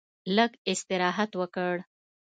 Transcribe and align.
لږ 0.35 0.51
استراحت 0.71 1.31
وکړ. 1.39 1.73